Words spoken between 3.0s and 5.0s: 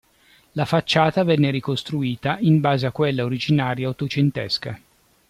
originaria ottocentesca.